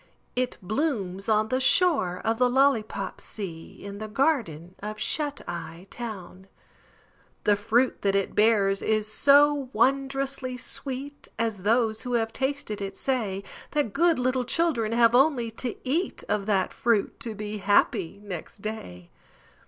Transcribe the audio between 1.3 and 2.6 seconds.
the shore of the